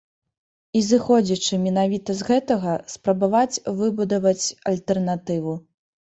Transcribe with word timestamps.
І, 0.77 0.79
зыходзячы 0.85 1.57
менавіта 1.65 2.15
з 2.21 2.27
гэтага, 2.29 2.73
спрабаваць 2.93 3.61
выбудаваць 3.81 4.45
альтэрнатыву. 4.71 5.53